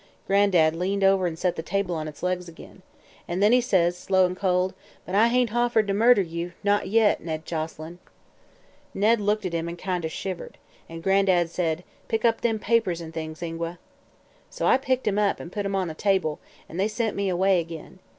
[0.27, 2.81] "Gran'dad leaned over an' set the table on its legs ag'in.
[3.27, 4.73] An' then he says slow an' cold:
[5.05, 7.99] 'But I hain't offered to murder you; not yet, Ned Joselyn!'
[8.95, 10.57] "Ned looked at him an' kinder shivered.
[10.89, 13.77] An' Gran'dad said: 'Pick up them papers an' things, Ingua.'
[14.49, 17.29] "So I picked 'em up an' put 'em on the table an' they sent me
[17.29, 17.99] away ag'in.